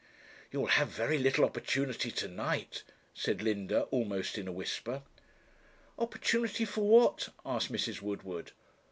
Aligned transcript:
'You'll 0.51 0.65
have 0.65 0.87
very 0.87 1.19
little 1.19 1.45
opportunity 1.45 2.09
to 2.09 2.27
night,' 2.27 2.81
said 3.13 3.39
Linda, 3.43 3.83
almost 3.91 4.35
in 4.35 4.47
a 4.47 4.51
whisper. 4.51 5.03
'Opportunity 5.99 6.65
for 6.65 6.87
what?' 6.89 7.29
asked 7.45 7.71
Mrs. 7.71 8.01
Woodward. 8.01 8.51